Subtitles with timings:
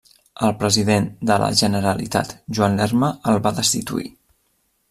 [0.45, 4.09] El president de la Generalitat, Joan Lerma, el va destituir.